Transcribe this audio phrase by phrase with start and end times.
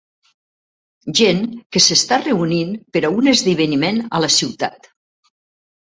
[1.19, 1.43] Gent
[1.75, 4.95] que s'està reunint per a un esdeveniment a la ciutat.